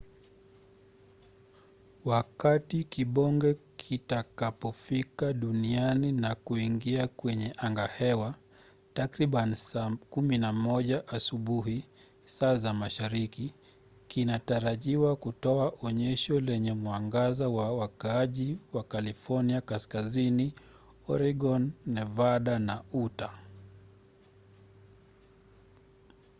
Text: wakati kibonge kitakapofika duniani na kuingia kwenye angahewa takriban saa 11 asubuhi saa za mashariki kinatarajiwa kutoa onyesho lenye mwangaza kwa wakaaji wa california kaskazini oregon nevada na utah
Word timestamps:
wakati 2.05 2.83
kibonge 2.83 3.55
kitakapofika 3.77 5.33
duniani 5.33 6.11
na 6.11 6.35
kuingia 6.35 7.07
kwenye 7.07 7.53
angahewa 7.57 8.35
takriban 8.93 9.55
saa 9.55 9.89
11 9.89 11.03
asubuhi 11.07 11.85
saa 12.25 12.55
za 12.55 12.73
mashariki 12.73 13.53
kinatarajiwa 14.07 15.15
kutoa 15.15 15.73
onyesho 15.81 16.39
lenye 16.39 16.73
mwangaza 16.73 17.49
kwa 17.49 17.71
wakaaji 17.77 18.57
wa 18.73 18.83
california 18.83 19.61
kaskazini 19.61 20.53
oregon 21.07 21.71
nevada 21.85 22.59
na 22.59 22.83
utah 22.93 23.39